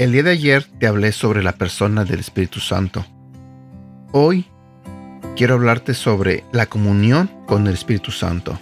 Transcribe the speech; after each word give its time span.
El 0.00 0.12
día 0.12 0.22
de 0.22 0.30
ayer 0.30 0.64
te 0.78 0.86
hablé 0.86 1.12
sobre 1.12 1.42
la 1.42 1.52
persona 1.52 2.06
del 2.06 2.20
Espíritu 2.20 2.58
Santo. 2.58 3.04
Hoy 4.12 4.46
quiero 5.36 5.54
hablarte 5.54 5.92
sobre 5.92 6.42
la 6.52 6.64
comunión 6.66 7.30
con 7.46 7.66
el 7.66 7.74
Espíritu 7.74 8.10
Santo. 8.10 8.58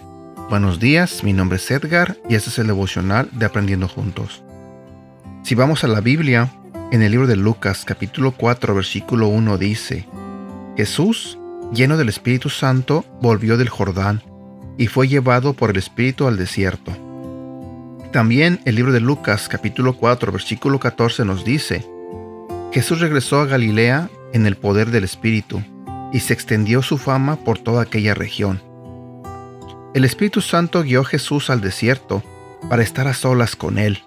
Buenos 0.49 0.81
días, 0.81 1.23
mi 1.23 1.31
nombre 1.31 1.55
es 1.55 1.71
Edgar 1.71 2.17
y 2.27 2.35
este 2.35 2.49
es 2.49 2.59
el 2.59 2.67
devocional 2.67 3.29
de 3.31 3.45
Aprendiendo 3.45 3.87
Juntos. 3.87 4.43
Si 5.49 5.55
vamos 5.55 5.83
a 5.83 5.87
la 5.87 5.99
Biblia, 5.99 6.51
en 6.91 7.01
el 7.01 7.09
libro 7.09 7.25
de 7.25 7.35
Lucas 7.35 7.83
capítulo 7.83 8.33
4 8.33 8.75
versículo 8.75 9.29
1 9.29 9.57
dice, 9.57 10.05
Jesús, 10.77 11.39
lleno 11.73 11.97
del 11.97 12.07
Espíritu 12.07 12.51
Santo, 12.51 13.03
volvió 13.19 13.57
del 13.57 13.67
Jordán 13.67 14.21
y 14.77 14.85
fue 14.85 15.07
llevado 15.07 15.53
por 15.53 15.71
el 15.71 15.77
Espíritu 15.77 16.27
al 16.27 16.37
desierto 16.37 16.95
también 18.11 18.59
el 18.65 18.75
libro 18.75 18.91
de 18.91 18.99
Lucas 18.99 19.49
capítulo 19.49 19.97
4 19.97 20.31
versículo 20.31 20.79
14 20.79 21.25
nos 21.25 21.43
dice, 21.43 21.83
Jesús 22.71 22.99
regresó 22.99 23.39
a 23.39 23.47
Galilea 23.47 24.07
en 24.33 24.45
el 24.45 24.55
poder 24.55 24.91
del 24.91 25.03
Espíritu, 25.03 25.63
y 26.13 26.19
se 26.19 26.33
extendió 26.33 26.83
su 26.83 26.99
fama 26.99 27.37
por 27.37 27.57
toda 27.57 27.81
aquella 27.81 28.13
región. 28.13 28.61
El 29.95 30.05
Espíritu 30.05 30.41
Santo 30.41 30.83
guió 30.83 31.01
a 31.01 31.05
Jesús 31.05 31.49
al 31.49 31.59
desierto 31.59 32.21
para 32.69 32.83
estar 32.83 33.07
a 33.07 33.15
solas 33.15 33.55
con 33.55 33.79
él. 33.79 34.03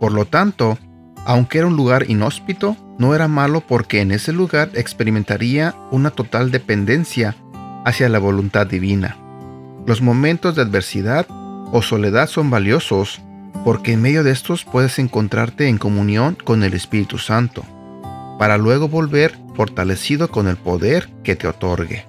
Por 0.00 0.12
lo 0.12 0.24
tanto, 0.24 0.78
aunque 1.24 1.58
era 1.58 1.66
un 1.66 1.76
lugar 1.76 2.10
inhóspito, 2.10 2.76
no 2.98 3.14
era 3.14 3.28
malo 3.28 3.60
porque 3.60 4.00
en 4.00 4.10
ese 4.10 4.32
lugar 4.32 4.70
experimentaría 4.74 5.74
una 5.90 6.10
total 6.10 6.50
dependencia 6.50 7.34
hacia 7.84 8.08
la 8.08 8.18
voluntad 8.18 8.66
divina. 8.66 9.16
Los 9.86 10.02
momentos 10.02 10.54
de 10.56 10.62
adversidad 10.62 11.26
o 11.72 11.82
soledad 11.82 12.28
son 12.28 12.50
valiosos 12.50 13.20
porque 13.64 13.92
en 13.92 14.02
medio 14.02 14.22
de 14.22 14.30
estos 14.30 14.64
puedes 14.64 14.98
encontrarte 14.98 15.68
en 15.68 15.78
comunión 15.78 16.36
con 16.42 16.62
el 16.62 16.74
Espíritu 16.74 17.18
Santo, 17.18 17.64
para 18.38 18.58
luego 18.58 18.88
volver 18.88 19.36
fortalecido 19.54 20.28
con 20.28 20.46
el 20.46 20.56
poder 20.56 21.08
que 21.24 21.34
te 21.36 21.48
otorgue, 21.48 22.06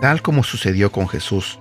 tal 0.00 0.20
como 0.20 0.42
sucedió 0.42 0.92
con 0.92 1.08
Jesús. 1.08 1.58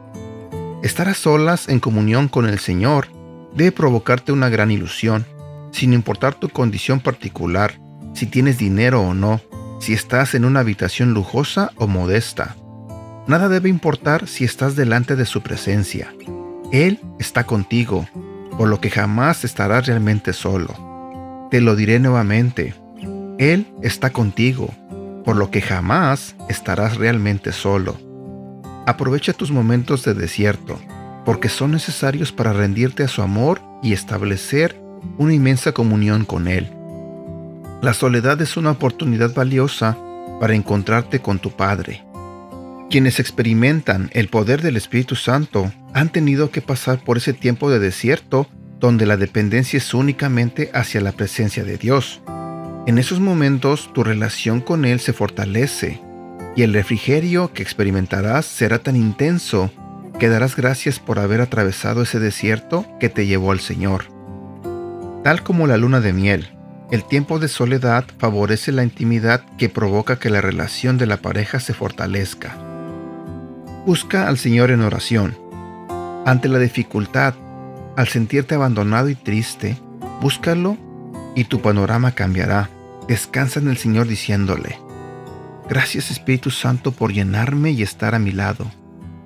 Estar 0.83 1.07
a 1.07 1.13
solas 1.13 1.69
en 1.69 1.79
comunión 1.79 2.27
con 2.27 2.47
el 2.47 2.59
Señor 2.59 3.07
debe 3.53 3.71
provocarte 3.71 4.31
una 4.31 4.49
gran 4.49 4.71
ilusión, 4.71 5.25
sin 5.71 5.93
importar 5.93 6.35
tu 6.35 6.49
condición 6.49 6.99
particular, 6.99 7.79
si 8.13 8.25
tienes 8.25 8.57
dinero 8.57 9.01
o 9.01 9.13
no, 9.13 9.41
si 9.79 9.93
estás 9.93 10.35
en 10.35 10.45
una 10.45 10.59
habitación 10.59 11.13
lujosa 11.13 11.71
o 11.75 11.87
modesta. 11.87 12.55
Nada 13.27 13.47
debe 13.47 13.69
importar 13.69 14.27
si 14.27 14.43
estás 14.43 14.75
delante 14.75 15.15
de 15.15 15.25
su 15.25 15.41
presencia. 15.41 16.13
Él 16.71 16.99
está 17.19 17.45
contigo, 17.45 18.07
por 18.57 18.67
lo 18.67 18.81
que 18.81 18.89
jamás 18.89 19.43
estarás 19.45 19.87
realmente 19.87 20.33
solo. 20.33 21.47
Te 21.49 21.61
lo 21.61 21.75
diré 21.75 21.99
nuevamente, 21.99 22.73
Él 23.37 23.67
está 23.81 24.11
contigo, 24.11 24.69
por 25.23 25.35
lo 25.35 25.49
que 25.49 25.61
jamás 25.61 26.35
estarás 26.49 26.97
realmente 26.97 27.51
solo. 27.51 27.97
Aprovecha 28.85 29.33
tus 29.33 29.51
momentos 29.51 30.03
de 30.03 30.13
desierto, 30.13 30.79
porque 31.25 31.49
son 31.49 31.71
necesarios 31.71 32.31
para 32.31 32.53
rendirte 32.53 33.03
a 33.03 33.07
su 33.07 33.21
amor 33.21 33.61
y 33.83 33.93
establecer 33.93 34.81
una 35.17 35.33
inmensa 35.33 35.71
comunión 35.71 36.25
con 36.25 36.47
Él. 36.47 36.69
La 37.81 37.93
soledad 37.93 38.41
es 38.41 38.57
una 38.57 38.71
oportunidad 38.71 39.33
valiosa 39.33 39.97
para 40.39 40.53
encontrarte 40.53 41.19
con 41.19 41.39
tu 41.39 41.51
Padre. 41.51 42.03
Quienes 42.89 43.19
experimentan 43.19 44.09
el 44.13 44.29
poder 44.29 44.61
del 44.61 44.75
Espíritu 44.75 45.15
Santo 45.15 45.71
han 45.93 46.09
tenido 46.09 46.51
que 46.51 46.61
pasar 46.61 47.03
por 47.03 47.17
ese 47.17 47.33
tiempo 47.33 47.69
de 47.69 47.79
desierto 47.79 48.47
donde 48.79 49.05
la 49.05 49.17
dependencia 49.17 49.77
es 49.77 49.93
únicamente 49.93 50.71
hacia 50.73 51.01
la 51.01 51.11
presencia 51.11 51.63
de 51.63 51.77
Dios. 51.77 52.21
En 52.87 52.97
esos 52.97 53.19
momentos 53.19 53.91
tu 53.93 54.03
relación 54.03 54.61
con 54.61 54.85
Él 54.85 54.99
se 54.99 55.13
fortalece 55.13 56.01
y 56.55 56.63
el 56.63 56.73
refrigerio 56.73 57.53
que 57.53 57.61
experimentarás 57.61 58.45
será 58.45 58.79
tan 58.79 58.95
intenso 58.95 59.71
que 60.19 60.29
darás 60.29 60.55
gracias 60.55 60.99
por 60.99 61.19
haber 61.19 61.41
atravesado 61.41 62.01
ese 62.01 62.19
desierto 62.19 62.85
que 62.99 63.09
te 63.09 63.27
llevó 63.27 63.51
al 63.51 63.59
Señor. 63.59 64.18
Tal 65.23 65.43
como 65.43 65.67
la 65.67 65.75
luna 65.75 65.99
de 65.99 66.13
miel, 66.13 66.47
el 66.91 67.03
tiempo 67.03 67.39
de 67.39 67.49
soledad 67.49 68.05
favorece 68.19 68.71
la 68.71 68.83
intimidad 68.83 69.43
que 69.57 69.67
provoca 69.67 70.17
que 70.17 70.29
la 70.29 70.39
relación 70.39 70.97
de 70.97 71.07
la 71.07 71.17
pareja 71.17 71.59
se 71.59 71.73
fortalezca. 71.73 72.55
Busca 73.85 74.29
al 74.29 74.37
Señor 74.37 74.71
en 74.71 74.81
oración. 74.81 75.37
Ante 76.25 76.47
la 76.47 76.57
dificultad, 76.57 77.33
al 77.97 78.07
sentirte 78.07 78.55
abandonado 78.55 79.09
y 79.09 79.15
triste, 79.15 79.77
búscalo 80.21 80.77
y 81.35 81.43
tu 81.43 81.61
panorama 81.61 82.13
cambiará. 82.13 82.69
Descansa 83.09 83.59
en 83.59 83.67
el 83.67 83.77
Señor 83.77 84.07
diciéndole, 84.07 84.79
Gracias 85.67 86.11
Espíritu 86.11 86.49
Santo 86.49 86.93
por 86.93 87.11
llenarme 87.11 87.71
y 87.71 87.83
estar 87.83 88.15
a 88.15 88.19
mi 88.19 88.31
lado. 88.31 88.71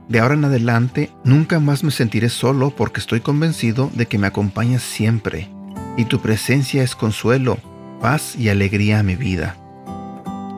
De 0.09 0.19
ahora 0.19 0.33
en 0.33 0.45
adelante 0.45 1.11
nunca 1.23 1.59
más 1.59 1.83
me 1.83 1.91
sentiré 1.91 2.29
solo 2.29 2.71
porque 2.71 2.99
estoy 2.99 3.21
convencido 3.21 3.91
de 3.93 4.07
que 4.07 4.17
me 4.17 4.27
acompañas 4.27 4.81
siempre 4.81 5.52
y 5.97 6.05
tu 6.05 6.19
presencia 6.19 6.83
es 6.83 6.95
consuelo, 6.95 7.57
paz 8.01 8.35
y 8.35 8.49
alegría 8.49 8.99
a 8.99 9.03
mi 9.03 9.15
vida. 9.15 9.55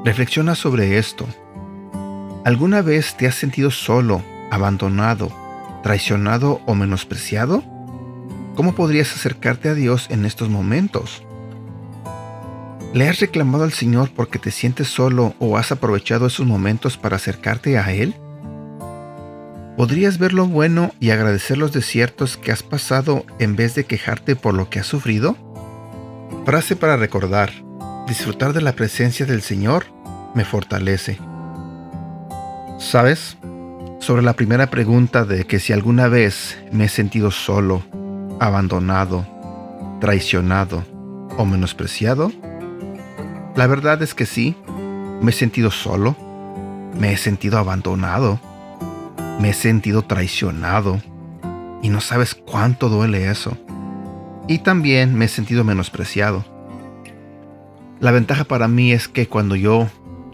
Reflexiona 0.04 0.56
sobre 0.56 0.98
esto 0.98 1.28
¿Alguna 2.46 2.84
vez 2.84 3.18
te 3.18 3.26
has 3.26 3.34
sentido 3.34 3.72
solo, 3.72 4.22
abandonado, 4.52 5.32
traicionado 5.82 6.62
o 6.68 6.76
menospreciado? 6.76 7.64
¿Cómo 8.54 8.76
podrías 8.76 9.12
acercarte 9.14 9.68
a 9.68 9.74
Dios 9.74 10.06
en 10.12 10.26
estos 10.26 10.48
momentos? 10.48 11.24
¿Le 12.94 13.10
has 13.10 13.20
reclamado 13.20 13.64
al 13.64 13.74
Señor 13.74 14.12
porque 14.16 14.38
te 14.38 14.52
sientes 14.52 14.90
solo 14.90 15.34
o 15.40 15.58
has 15.58 15.72
aprovechado 15.72 16.28
esos 16.28 16.46
momentos 16.46 16.98
para 16.98 17.16
acercarte 17.16 17.80
a 17.80 17.92
Él? 17.92 18.14
¿Podrías 19.78 20.20
ver 20.20 20.32
lo 20.32 20.48
bueno 20.48 20.94
y 21.02 21.10
agradecer 21.10 21.58
los 21.58 21.74
desiertos 21.74 22.38
que 22.38 22.54
has 22.54 22.64
pasado 22.64 23.26
en 23.40 23.58
vez 23.58 23.76
de 23.76 23.84
quejarte 23.84 24.38
por 24.38 24.54
lo 24.54 24.70
que 24.70 24.80
has 24.80 24.88
sufrido? 24.88 25.36
Frase 26.46 26.78
para 26.78 26.96
recordar. 26.96 27.52
Disfrutar 28.08 28.54
de 28.54 28.62
la 28.62 28.74
presencia 28.74 29.26
del 29.26 29.42
Señor 29.42 29.88
me 30.34 30.46
fortalece. 30.46 31.20
¿Sabes? 32.80 33.38
Sobre 34.00 34.22
la 34.22 34.34
primera 34.34 34.70
pregunta 34.70 35.26
de 35.26 35.46
que 35.46 35.60
si 35.60 35.74
alguna 35.74 36.08
vez 36.08 36.58
me 36.72 36.86
he 36.86 36.90
sentido 36.90 37.32
solo, 37.32 37.84
abandonado, 38.40 39.26
traicionado 40.00 40.86
o 41.38 41.46
menospreciado, 41.46 42.32
la 43.56 43.68
verdad 43.68 44.02
es 44.02 44.14
que 44.14 44.26
sí, 44.26 44.56
me 45.22 45.32
he 45.32 45.34
sentido 45.34 45.70
solo, 45.70 46.16
me 46.98 47.12
he 47.12 47.18
sentido 47.18 47.58
abandonado, 47.58 48.40
me 49.40 49.50
he 49.50 49.54
sentido 49.54 50.02
traicionado 50.02 51.02
y 51.82 51.90
no 51.90 52.02
sabes 52.02 52.36
cuánto 52.36 52.90
duele 52.90 53.30
eso. 53.30 53.58
Y 54.48 54.60
también 54.60 55.16
me 55.16 55.26
he 55.26 55.28
sentido 55.28 55.64
menospreciado. 55.64 56.46
La 58.00 58.12
ventaja 58.12 58.44
para 58.44 58.68
mí 58.68 58.92
es 58.92 59.08
que 59.08 59.28
cuando 59.28 59.56
yo 59.56 59.88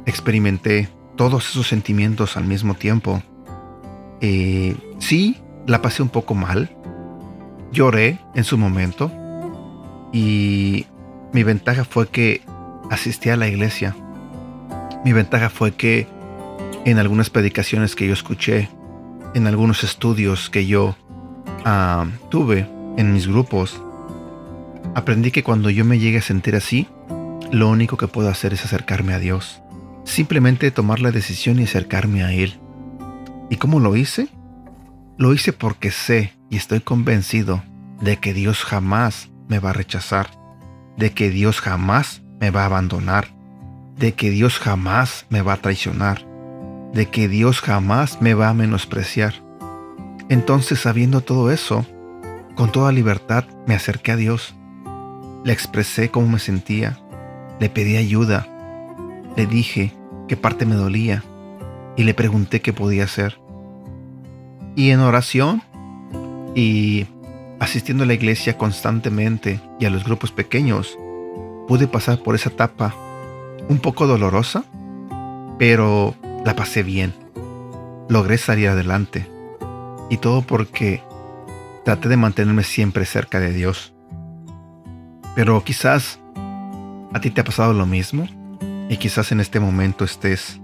experimenté 0.05 0.89
todos 1.15 1.49
esos 1.49 1.67
sentimientos 1.67 2.37
al 2.37 2.45
mismo 2.45 2.73
tiempo. 2.73 3.21
Eh, 4.21 4.75
sí, 4.99 5.37
la 5.67 5.81
pasé 5.81 6.01
un 6.01 6.09
poco 6.09 6.35
mal. 6.35 6.75
Lloré 7.71 8.19
en 8.35 8.43
su 8.43 8.57
momento. 8.57 9.11
Y 10.11 10.85
mi 11.31 11.43
ventaja 11.43 11.85
fue 11.85 12.07
que 12.07 12.41
asistí 12.89 13.29
a 13.29 13.37
la 13.37 13.47
iglesia. 13.47 13.95
Mi 15.05 15.13
ventaja 15.13 15.49
fue 15.49 15.73
que 15.73 16.07
en 16.85 16.97
algunas 16.97 17.29
predicaciones 17.29 17.95
que 17.95 18.07
yo 18.07 18.13
escuché, 18.13 18.69
en 19.33 19.47
algunos 19.47 19.83
estudios 19.83 20.49
que 20.49 20.65
yo 20.65 20.95
ah, 21.65 22.05
tuve 22.29 22.67
en 22.97 23.13
mis 23.13 23.27
grupos, 23.27 23.81
aprendí 24.95 25.31
que 25.31 25.43
cuando 25.43 25.69
yo 25.69 25.85
me 25.85 25.99
llegue 25.99 26.19
a 26.19 26.21
sentir 26.21 26.55
así, 26.55 26.87
lo 27.51 27.69
único 27.69 27.97
que 27.97 28.07
puedo 28.07 28.29
hacer 28.29 28.53
es 28.53 28.63
acercarme 28.65 29.13
a 29.13 29.19
Dios 29.19 29.61
simplemente 30.03 30.71
tomar 30.71 30.99
la 30.99 31.11
decisión 31.11 31.59
y 31.59 31.63
acercarme 31.63 32.23
a 32.23 32.33
Él. 32.33 32.59
¿Y 33.49 33.57
cómo 33.57 33.79
lo 33.79 33.95
hice? 33.95 34.27
Lo 35.17 35.33
hice 35.33 35.53
porque 35.53 35.91
sé 35.91 36.33
y 36.49 36.57
estoy 36.57 36.81
convencido 36.81 37.63
de 38.01 38.17
que 38.17 38.33
Dios 38.33 38.63
jamás 38.63 39.29
me 39.47 39.59
va 39.59 39.71
a 39.71 39.73
rechazar, 39.73 40.29
de 40.97 41.11
que 41.11 41.29
Dios 41.29 41.61
jamás 41.61 42.23
me 42.39 42.49
va 42.49 42.63
a 42.63 42.65
abandonar, 42.65 43.27
de 43.97 44.13
que 44.13 44.29
Dios 44.31 44.59
jamás 44.59 45.25
me 45.29 45.41
va 45.41 45.53
a 45.53 45.57
traicionar, 45.57 46.25
de 46.93 47.07
que 47.07 47.27
Dios 47.27 47.61
jamás 47.61 48.21
me 48.21 48.33
va 48.33 48.49
a 48.49 48.53
menospreciar. 48.53 49.33
Entonces, 50.29 50.79
sabiendo 50.79 51.21
todo 51.21 51.51
eso, 51.51 51.85
con 52.55 52.71
toda 52.71 52.91
libertad 52.91 53.45
me 53.65 53.75
acerqué 53.75 54.11
a 54.11 54.15
Dios. 54.15 54.55
Le 55.43 55.53
expresé 55.53 56.09
cómo 56.09 56.27
me 56.27 56.39
sentía, 56.39 56.99
le 57.59 57.69
pedí 57.69 57.97
ayuda, 57.97 58.47
le 59.35 59.45
dije 59.45 59.93
qué 60.27 60.37
parte 60.37 60.65
me 60.65 60.75
dolía 60.75 61.23
y 61.95 62.03
le 62.03 62.13
pregunté 62.13 62.61
qué 62.61 62.73
podía 62.73 63.05
hacer. 63.05 63.39
Y 64.75 64.91
en 64.91 64.99
oración 64.99 65.61
y 66.55 67.05
asistiendo 67.59 68.03
a 68.03 68.07
la 68.07 68.13
iglesia 68.13 68.57
constantemente 68.57 69.59
y 69.79 69.85
a 69.85 69.89
los 69.89 70.03
grupos 70.03 70.31
pequeños, 70.31 70.97
pude 71.67 71.87
pasar 71.87 72.21
por 72.23 72.35
esa 72.35 72.49
etapa 72.49 72.95
un 73.69 73.79
poco 73.79 74.07
dolorosa, 74.07 74.63
pero 75.57 76.15
la 76.45 76.55
pasé 76.55 76.83
bien. 76.83 77.13
Logré 78.09 78.37
salir 78.37 78.69
adelante. 78.69 79.29
Y 80.09 80.17
todo 80.17 80.41
porque 80.41 81.03
traté 81.85 82.09
de 82.09 82.17
mantenerme 82.17 82.63
siempre 82.63 83.05
cerca 83.05 83.39
de 83.39 83.53
Dios. 83.53 83.93
Pero 85.35 85.63
quizás 85.63 86.19
a 87.13 87.19
ti 87.21 87.29
te 87.29 87.41
ha 87.41 87.43
pasado 87.43 87.73
lo 87.73 87.85
mismo 87.85 88.27
y 88.89 88.97
quizás 88.97 89.31
en 89.31 89.39
este 89.39 89.59
momento 89.59 90.03
estés 90.03 90.59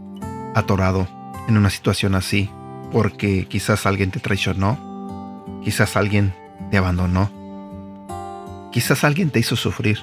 atorado 0.54 1.08
en 1.48 1.58
una 1.58 1.70
situación 1.70 2.16
así 2.16 2.50
porque 2.92 3.46
quizás 3.46 3.86
alguien 3.86 4.12
te 4.12 4.20
traicionó, 4.20 5.44
quizás 5.64 5.96
alguien 5.96 6.34
te 6.72 6.78
abandonó, 6.78 7.32
quizás 8.72 9.04
alguien 9.04 9.30
te 9.30 9.40
hizo 9.40 9.56
sufrir. 9.56 10.00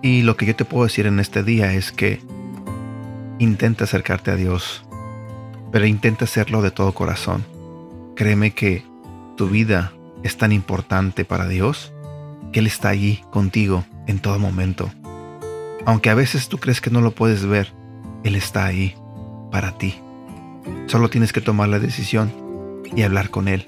Y 0.00 0.22
lo 0.22 0.36
que 0.36 0.46
yo 0.46 0.56
te 0.56 0.64
puedo 0.64 0.84
decir 0.84 1.06
en 1.06 1.20
este 1.20 1.44
día 1.44 1.72
es 1.72 1.92
que 1.92 2.20
intenta 3.38 3.84
acercarte 3.84 4.30
a 4.30 4.36
Dios, 4.36 4.84
pero 5.70 5.86
intenta 5.86 6.24
hacerlo 6.24 6.62
de 6.62 6.70
todo 6.70 6.92
corazón. 6.92 7.44
Créeme 8.14 8.52
que 8.52 8.84
tu 9.36 9.48
vida 9.48 9.92
es 10.22 10.36
tan 10.36 10.52
importante 10.52 11.24
para 11.24 11.48
Dios 11.48 11.92
que 12.52 12.60
Él 12.60 12.66
está 12.66 12.90
allí 12.90 13.22
contigo 13.30 13.84
en 14.06 14.18
todo 14.18 14.38
momento. 14.38 14.90
Aunque 15.84 16.10
a 16.10 16.14
veces 16.14 16.48
tú 16.48 16.58
crees 16.58 16.80
que 16.80 16.90
no 16.90 17.00
lo 17.00 17.12
puedes 17.12 17.44
ver, 17.46 17.72
Él 18.22 18.36
está 18.36 18.66
ahí 18.66 18.94
para 19.50 19.78
ti. 19.78 19.94
Solo 20.86 21.10
tienes 21.10 21.32
que 21.32 21.40
tomar 21.40 21.68
la 21.68 21.78
decisión 21.78 22.32
y 22.94 23.02
hablar 23.02 23.30
con 23.30 23.48
Él 23.48 23.66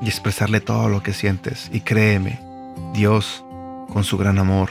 y 0.00 0.08
expresarle 0.08 0.60
todo 0.60 0.88
lo 0.88 1.02
que 1.02 1.12
sientes. 1.12 1.70
Y 1.72 1.80
créeme, 1.80 2.40
Dios, 2.94 3.44
con 3.92 4.02
su 4.02 4.16
gran 4.16 4.38
amor, 4.38 4.70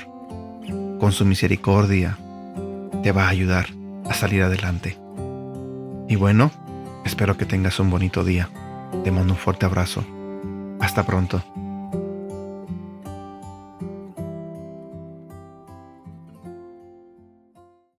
con 0.99 1.11
su 1.11 1.25
misericordia, 1.25 2.17
te 3.03 3.11
va 3.11 3.25
a 3.25 3.29
ayudar 3.29 3.67
a 4.09 4.13
salir 4.13 4.43
adelante. 4.43 4.97
Y 6.07 6.15
bueno, 6.15 6.51
espero 7.05 7.37
que 7.37 7.45
tengas 7.45 7.79
un 7.79 7.89
bonito 7.89 8.23
día. 8.23 8.49
Te 9.03 9.11
mando 9.11 9.33
un 9.33 9.39
fuerte 9.39 9.65
abrazo. 9.65 10.05
Hasta 10.79 11.05
pronto. 11.05 11.43